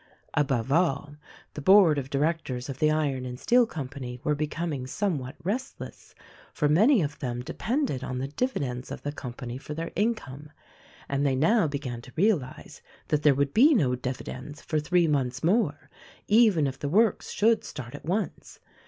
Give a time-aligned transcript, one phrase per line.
[0.33, 1.15] Above all,
[1.53, 6.15] the Board of Directors of the Iron and Steel Company were becoming somewhat restless;
[6.51, 10.49] for many of them depended on the dividends of the company for their income—
[11.07, 15.43] and they now began to realize that there would be no dividends for three months
[15.43, 15.87] more,
[16.27, 18.59] even if the works should start at once.